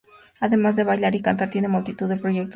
[0.39, 2.49] Además de bailar y cantar tiene multitud de proyectos musicales.